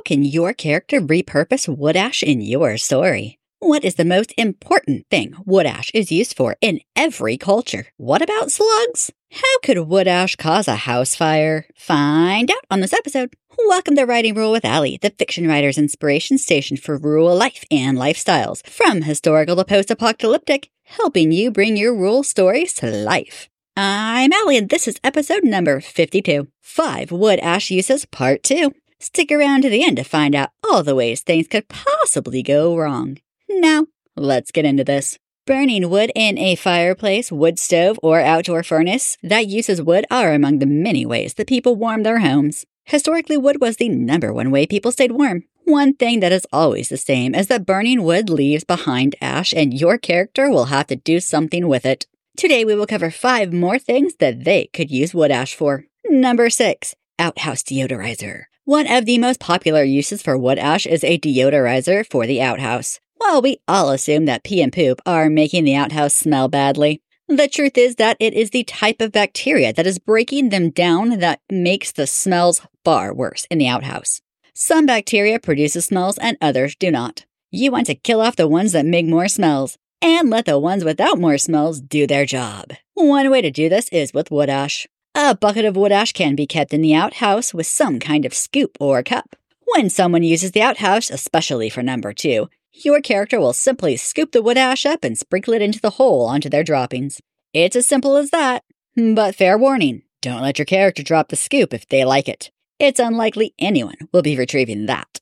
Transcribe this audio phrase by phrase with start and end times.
[0.00, 3.38] How can your character repurpose wood ash in your story?
[3.58, 7.88] What is the most important thing wood ash is used for in every culture?
[7.98, 9.12] What about slugs?
[9.30, 11.66] How could wood ash cause a house fire?
[11.76, 13.34] Find out on this episode.
[13.68, 17.98] Welcome to Writing Rural with Alley, the fiction writer's inspiration station for rural life and
[17.98, 23.50] lifestyles, from historical to post apocalyptic, helping you bring your rural stories to life.
[23.76, 28.72] I'm Alley, and this is episode number 52 Five Wood Ash Uses, Part 2.
[29.02, 32.76] Stick around to the end to find out all the ways things could possibly go
[32.76, 33.16] wrong.
[33.48, 35.18] Now, let's get into this.
[35.46, 40.58] Burning wood in a fireplace, wood stove, or outdoor furnace that uses wood are among
[40.58, 42.66] the many ways that people warm their homes.
[42.84, 45.44] Historically, wood was the number one way people stayed warm.
[45.64, 49.72] One thing that is always the same is that burning wood leaves behind ash, and
[49.72, 52.06] your character will have to do something with it.
[52.36, 55.86] Today, we will cover five more things that they could use wood ash for.
[56.04, 58.44] Number six, outhouse deodorizer.
[58.70, 63.00] One of the most popular uses for wood ash is a deodorizer for the outhouse.
[63.16, 67.48] While we all assume that pee and poop are making the outhouse smell badly, the
[67.48, 71.40] truth is that it is the type of bacteria that is breaking them down that
[71.50, 74.20] makes the smells far worse in the outhouse.
[74.54, 77.26] Some bacteria produces smells and others do not.
[77.50, 80.84] You want to kill off the ones that make more smells and let the ones
[80.84, 82.70] without more smells do their job.
[82.94, 84.86] One way to do this is with wood ash.
[85.14, 88.32] A bucket of wood ash can be kept in the outhouse with some kind of
[88.32, 89.34] scoop or cup.
[89.74, 94.40] When someone uses the outhouse, especially for number two, your character will simply scoop the
[94.40, 97.20] wood ash up and sprinkle it into the hole onto their droppings.
[97.52, 98.62] It's as simple as that.
[98.96, 102.52] But fair warning don't let your character drop the scoop if they like it.
[102.78, 105.20] It's unlikely anyone will be retrieving that.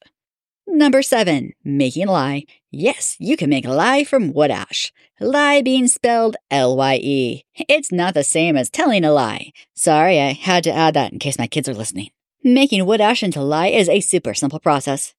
[0.71, 2.45] Number seven, making a lye.
[2.71, 4.93] Yes, you can make a lye from wood ash.
[5.19, 7.45] Lye being spelled L Y E.
[7.69, 9.53] It's not the same as telling a lie.
[9.75, 12.11] Sorry, I had to add that in case my kids are listening.
[12.45, 15.15] Making wood ash into lye is a super simple process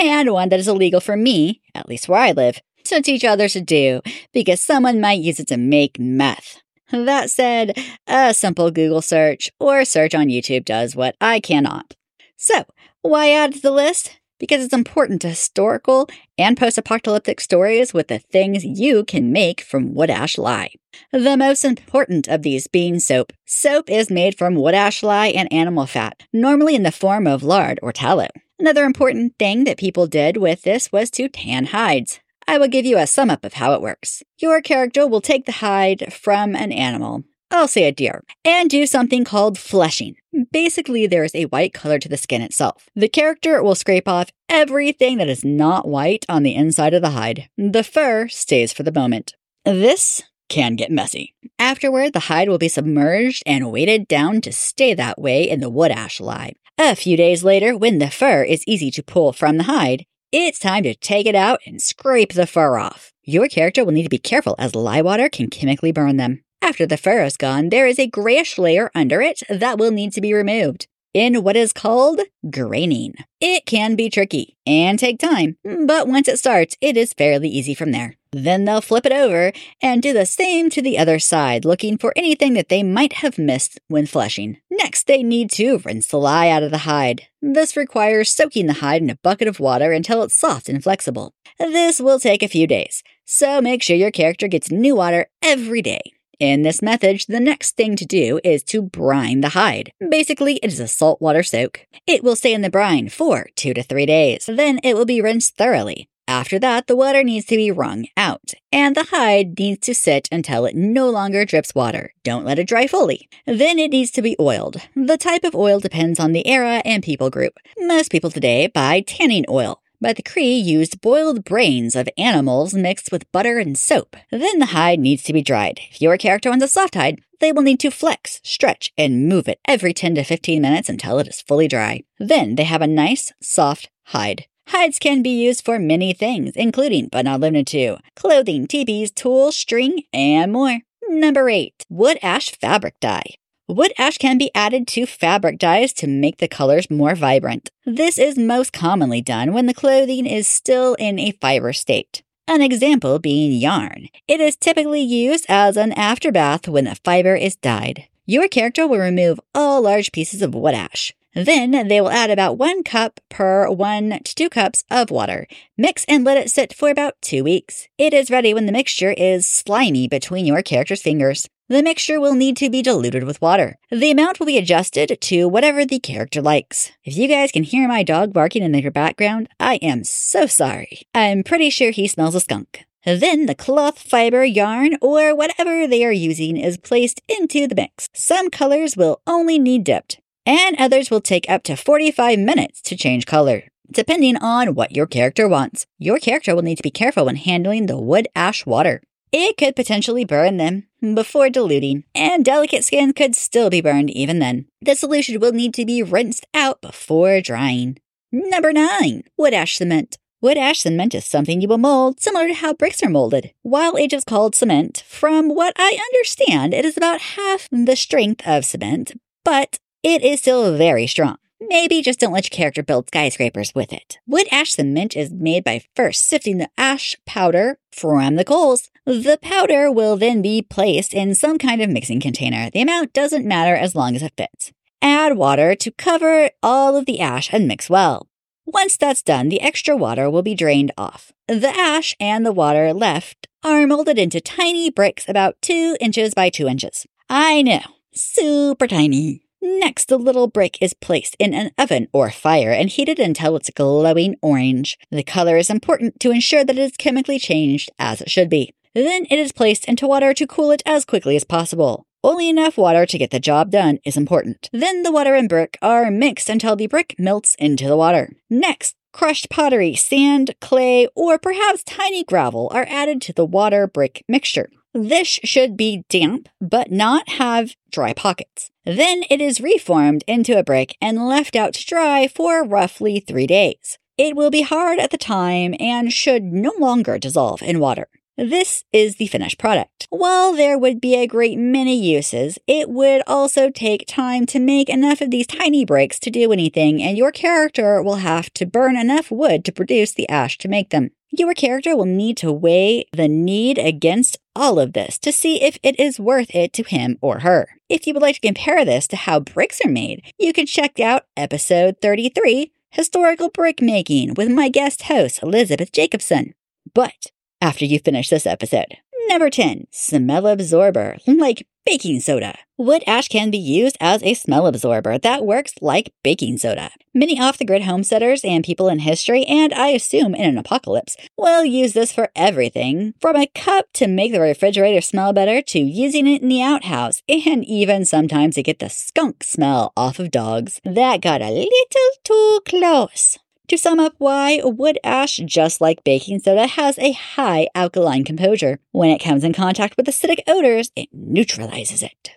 [0.00, 3.52] and one that is illegal for me, at least where I live, to teach others
[3.52, 4.00] to do,
[4.32, 6.60] because someone might use it to make meth.
[6.90, 11.94] That said, a simple Google search or search on YouTube does what I cannot.
[12.36, 12.64] So,
[13.02, 14.17] why add to the list?
[14.38, 19.60] Because it's important to historical and post apocalyptic stories with the things you can make
[19.60, 20.72] from wood ash lye.
[21.12, 23.32] The most important of these being soap.
[23.46, 27.42] Soap is made from wood ash lye and animal fat, normally in the form of
[27.42, 28.28] lard or tallow.
[28.60, 32.20] Another important thing that people did with this was to tan hides.
[32.46, 34.22] I will give you a sum up of how it works.
[34.38, 38.86] Your character will take the hide from an animal, I'll say a deer, and do
[38.86, 40.16] something called fleshing.
[40.50, 42.88] Basically, there is a white color to the skin itself.
[42.94, 47.10] The character will scrape off everything that is not white on the inside of the
[47.10, 47.48] hide.
[47.56, 49.34] The fur stays for the moment.
[49.64, 51.34] This can get messy.
[51.58, 55.70] Afterward, the hide will be submerged and weighted down to stay that way in the
[55.70, 56.54] wood ash lye.
[56.78, 60.58] A few days later, when the fur is easy to pull from the hide, it's
[60.58, 63.12] time to take it out and scrape the fur off.
[63.24, 66.44] Your character will need to be careful as lye water can chemically burn them.
[66.60, 70.12] After the fur is gone, there is a grayish layer under it that will need
[70.12, 72.20] to be removed in what is called
[72.50, 73.14] graining.
[73.40, 77.74] It can be tricky and take time, but once it starts, it is fairly easy
[77.74, 78.16] from there.
[78.30, 82.12] Then they'll flip it over and do the same to the other side, looking for
[82.14, 84.58] anything that they might have missed when fleshing.
[84.70, 87.28] Next, they need to rinse the lye out of the hide.
[87.40, 91.32] This requires soaking the hide in a bucket of water until it's soft and flexible.
[91.58, 95.80] This will take a few days, so make sure your character gets new water every
[95.80, 96.02] day.
[96.40, 99.92] In this method, the next thing to do is to brine the hide.
[100.08, 101.86] Basically, it is a saltwater soak.
[102.06, 104.46] It will stay in the brine for two to three days.
[104.46, 106.08] Then it will be rinsed thoroughly.
[106.28, 110.28] After that, the water needs to be wrung out, and the hide needs to sit
[110.30, 112.12] until it no longer drips water.
[112.22, 113.28] Don't let it dry fully.
[113.46, 114.76] Then it needs to be oiled.
[114.94, 117.54] The type of oil depends on the era and people group.
[117.78, 123.10] Most people today buy tanning oil but the Cree used boiled brains of animals mixed
[123.10, 124.16] with butter and soap.
[124.30, 125.80] Then the hide needs to be dried.
[125.90, 129.48] If your character wants a soft hide, they will need to flex, stretch, and move
[129.48, 132.02] it every 10 to 15 minutes until it is fully dry.
[132.18, 134.46] Then they have a nice, soft hide.
[134.68, 139.56] Hides can be used for many things, including, but not limited to, clothing, teepees, tools,
[139.56, 140.80] string, and more.
[141.08, 141.86] Number 8.
[141.88, 143.36] Wood ash fabric dye.
[143.70, 147.68] Wood ash can be added to fabric dyes to make the colors more vibrant.
[147.84, 152.22] This is most commonly done when the clothing is still in a fiber state.
[152.46, 154.08] An example being yarn.
[154.26, 158.08] It is typically used as an afterbath when the fiber is dyed.
[158.24, 161.12] Your character will remove all large pieces of wood ash.
[161.34, 165.46] Then they will add about one cup per one to two cups of water.
[165.76, 167.86] Mix and let it sit for about two weeks.
[167.98, 171.50] It is ready when the mixture is slimy between your character's fingers.
[171.70, 173.76] The mixture will need to be diluted with water.
[173.90, 176.92] The amount will be adjusted to whatever the character likes.
[177.04, 181.02] If you guys can hear my dog barking in the background, I am so sorry.
[181.14, 182.86] I'm pretty sure he smells a skunk.
[183.04, 188.08] Then the cloth, fiber, yarn, or whatever they are using is placed into the mix.
[188.14, 192.96] Some colors will only need dipped, and others will take up to 45 minutes to
[192.96, 193.64] change color.
[193.90, 197.86] Depending on what your character wants, your character will need to be careful when handling
[197.86, 199.02] the wood ash water.
[199.30, 204.38] It could potentially burn them before diluting, and delicate skin could still be burned even
[204.38, 204.66] then.
[204.80, 207.98] The solution will need to be rinsed out before drying.
[208.32, 209.22] Number 9.
[209.36, 210.18] Wood ash cement.
[210.40, 213.52] Wood ash cement is something you will mold similar to how bricks are molded.
[213.62, 218.46] While it is called cement, from what I understand, it is about half the strength
[218.46, 221.38] of cement, but it is still very strong.
[221.60, 224.18] Maybe just don't let your character build skyscrapers with it.
[224.28, 228.90] Wood ash cement is made by first sifting the ash powder from the coals.
[229.04, 232.70] The powder will then be placed in some kind of mixing container.
[232.70, 234.72] The amount doesn't matter as long as it fits.
[235.02, 238.28] Add water to cover all of the ash and mix well.
[238.64, 241.32] Once that's done, the extra water will be drained off.
[241.48, 246.50] The ash and the water left are molded into tiny bricks about 2 inches by
[246.50, 247.06] 2 inches.
[247.28, 247.80] I know,
[248.12, 249.47] super tiny.
[249.60, 253.70] Next, the little brick is placed in an oven or fire and heated until it's
[253.70, 254.96] glowing orange.
[255.10, 258.72] The color is important to ensure that it is chemically changed as it should be.
[258.94, 262.06] Then it is placed into water to cool it as quickly as possible.
[262.24, 264.68] Only enough water to get the job done is important.
[264.72, 268.32] Then the water and brick are mixed until the brick melts into the water.
[268.50, 274.24] Next, crushed pottery, sand, clay, or perhaps tiny gravel are added to the water brick
[274.28, 274.68] mixture.
[275.00, 278.72] This should be damp, but not have dry pockets.
[278.84, 283.46] Then it is reformed into a brick and left out to dry for roughly three
[283.46, 283.96] days.
[284.16, 288.08] It will be hard at the time and should no longer dissolve in water.
[288.36, 290.08] This is the finished product.
[290.10, 294.88] While there would be a great many uses, it would also take time to make
[294.88, 298.96] enough of these tiny bricks to do anything, and your character will have to burn
[298.96, 301.10] enough wood to produce the ash to make them.
[301.30, 305.78] Your character will need to weigh the need against all of this to see if
[305.82, 307.68] it is worth it to him or her.
[307.88, 310.98] If you would like to compare this to how bricks are made, you can check
[310.98, 316.54] out episode 33 Historical Brick Making with my guest host, Elizabeth Jacobson.
[316.94, 317.26] But
[317.60, 318.96] after you finish this episode.
[319.28, 322.58] Number 10, smell absorber, like baking soda.
[322.76, 326.90] Wood ash can be used as a smell absorber that works like baking soda.
[327.14, 331.16] Many off the grid homesteaders and people in history, and I assume in an apocalypse,
[331.38, 335.78] will use this for everything from a cup to make the refrigerator smell better to
[335.78, 340.30] using it in the outhouse, and even sometimes to get the skunk smell off of
[340.30, 340.82] dogs.
[340.84, 343.38] That got a little too close.
[343.68, 348.78] To sum up why wood ash, just like baking soda, has a high alkaline composure.
[348.92, 352.30] When it comes in contact with acidic odors, it neutralizes it.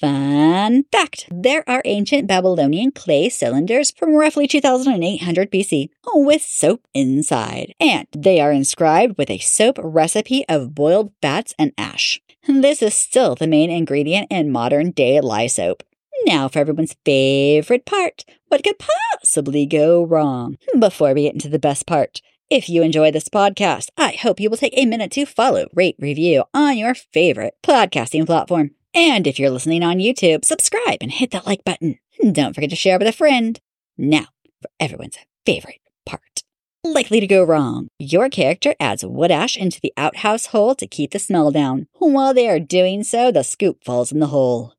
[0.00, 7.72] Fun fact there are ancient Babylonian clay cylinders from roughly 2800 BC with soap inside,
[7.78, 12.20] and they are inscribed with a soap recipe of boiled bats and ash.
[12.48, 15.84] This is still the main ingredient in modern day lye soap.
[16.24, 18.24] Now for everyone's favorite part.
[18.48, 20.56] What could possibly go wrong?
[20.78, 24.48] Before we get into the best part, if you enjoy this podcast, I hope you
[24.48, 28.70] will take a minute to follow, rate, review on your favorite podcasting platform.
[28.94, 31.98] And if you're listening on YouTube, subscribe and hit that like button.
[32.32, 33.60] Don't forget to share with a friend.
[33.98, 34.26] Now,
[34.62, 36.42] for everyone's favorite part.
[36.84, 37.88] Likely to go wrong.
[37.98, 41.88] Your character adds wood ash into the outhouse hole to keep the smell down.
[41.94, 44.75] While they are doing so, the scoop falls in the hole.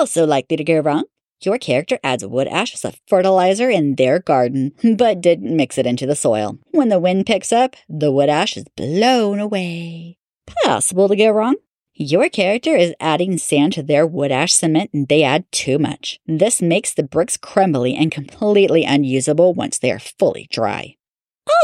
[0.00, 1.04] Also likely to go wrong.
[1.42, 5.84] Your character adds wood ash as a fertilizer in their garden, but didn't mix it
[5.84, 6.58] into the soil.
[6.70, 10.16] When the wind picks up, the wood ash is blown away.
[10.64, 11.56] Possible to go wrong.
[11.92, 16.18] Your character is adding sand to their wood ash cement and they add too much.
[16.26, 20.96] This makes the bricks crumbly and completely unusable once they are fully dry.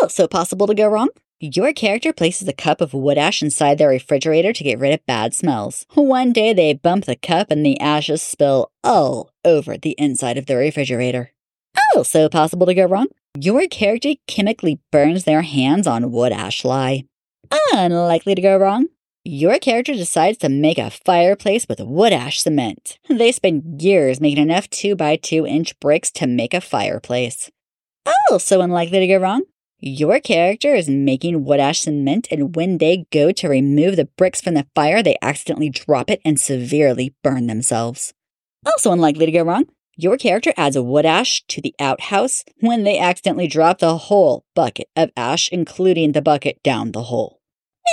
[0.02, 1.08] Also possible to go wrong.
[1.38, 5.04] Your character places a cup of wood ash inside their refrigerator to get rid of
[5.04, 5.84] bad smells.
[5.92, 10.46] One day they bump the cup and the ashes spill all over the inside of
[10.46, 11.32] the refrigerator.
[11.76, 13.08] Oh, also possible to go wrong.
[13.38, 17.04] Your character chemically burns their hands on wood ash lye.
[17.70, 18.86] Unlikely to go wrong.
[19.22, 22.98] Your character decides to make a fireplace with wood ash cement.
[23.10, 27.50] They spend years making enough 2 by 2 inch bricks to make a fireplace.
[28.06, 29.42] Oh, also unlikely to go wrong.
[29.78, 34.40] Your character is making wood ash cement, and when they go to remove the bricks
[34.40, 38.14] from the fire, they accidentally drop it and severely burn themselves.
[38.64, 42.84] Also unlikely to go wrong, your character adds a wood ash to the outhouse when
[42.84, 47.40] they accidentally drop the whole bucket of ash, including the bucket down the hole.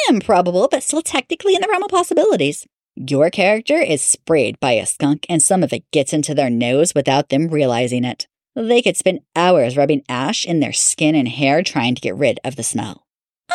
[0.09, 2.65] Improbable, but still technically in the realm of possibilities.
[2.95, 6.93] Your character is sprayed by a skunk and some of it gets into their nose
[6.93, 8.27] without them realizing it.
[8.55, 12.39] They could spend hours rubbing ash in their skin and hair trying to get rid
[12.43, 13.03] of the smell.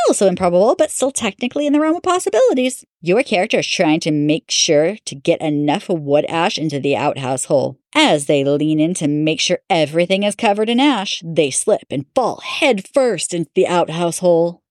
[0.06, 2.84] Also improbable, but still technically in the realm of possibilities.
[3.00, 7.46] Your character is trying to make sure to get enough wood ash into the outhouse
[7.46, 7.78] hole.
[7.94, 12.06] As they lean in to make sure everything is covered in ash, they slip and
[12.14, 14.62] fall headfirst into the outhouse hole.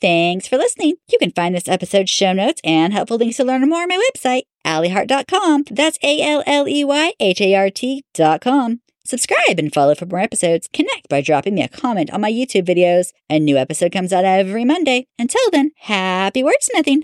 [0.00, 0.96] Thanks for listening.
[1.10, 4.10] You can find this episode's show notes and helpful links to learn more on my
[4.14, 5.64] website, alleyhart.com.
[5.70, 8.80] That's A L L E Y H A R T.com.
[9.06, 10.68] Subscribe and follow for more episodes.
[10.72, 13.12] Connect by dropping me a comment on my YouTube videos.
[13.28, 15.06] A new episode comes out every Monday.
[15.18, 17.02] Until then, happy wordsmithing.